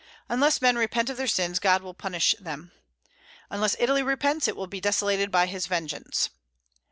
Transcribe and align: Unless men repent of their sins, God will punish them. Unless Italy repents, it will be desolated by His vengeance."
Unless 0.29 0.63
men 0.63 0.79
repent 0.79 1.11
of 1.11 1.17
their 1.17 1.27
sins, 1.27 1.59
God 1.59 1.83
will 1.83 1.93
punish 1.93 2.33
them. 2.39 2.71
Unless 3.51 3.75
Italy 3.77 4.01
repents, 4.01 4.47
it 4.47 4.55
will 4.57 4.65
be 4.65 4.81
desolated 4.81 5.29
by 5.29 5.45
His 5.45 5.67
vengeance." 5.67 6.31